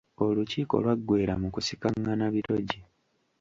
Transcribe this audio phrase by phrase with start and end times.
[0.25, 2.77] Olukiiko lw’aggweera mu kusikaղղana bitogi.